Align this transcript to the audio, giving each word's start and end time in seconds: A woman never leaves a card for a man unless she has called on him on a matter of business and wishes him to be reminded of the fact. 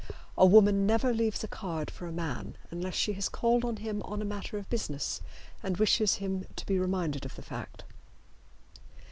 A 0.35 0.47
woman 0.47 0.87
never 0.87 1.13
leaves 1.13 1.43
a 1.43 1.47
card 1.47 1.91
for 1.91 2.07
a 2.07 2.11
man 2.11 2.55
unless 2.71 2.95
she 2.95 3.13
has 3.13 3.29
called 3.29 3.63
on 3.63 3.75
him 3.75 4.01
on 4.01 4.19
a 4.19 4.25
matter 4.25 4.57
of 4.57 4.67
business 4.67 5.21
and 5.61 5.77
wishes 5.77 6.15
him 6.15 6.45
to 6.55 6.65
be 6.65 6.79
reminded 6.79 7.23
of 7.23 7.35
the 7.35 7.43
fact. 7.43 7.83